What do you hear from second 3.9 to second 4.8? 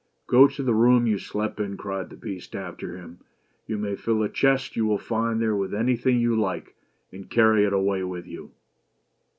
fill a chest